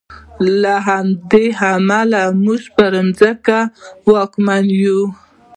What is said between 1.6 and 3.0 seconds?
امله موږ پر